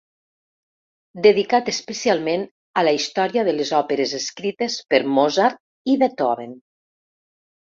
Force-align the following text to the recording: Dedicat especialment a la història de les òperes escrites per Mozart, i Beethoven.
Dedicat 1.25 1.67
especialment 1.73 2.45
a 2.81 2.85
la 2.87 2.93
història 2.99 3.45
de 3.49 3.55
les 3.59 3.75
òperes 3.83 4.17
escrites 4.21 4.79
per 4.95 5.01
Mozart, 5.19 5.63
i 5.95 5.99
Beethoven. 6.07 6.59